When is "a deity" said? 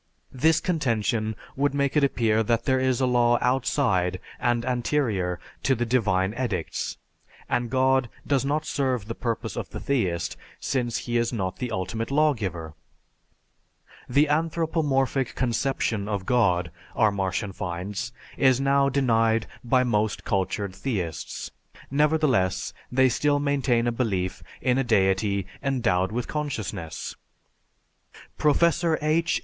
24.79-25.45